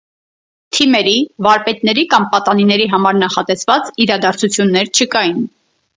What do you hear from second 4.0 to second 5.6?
իրադարձություններ չկային։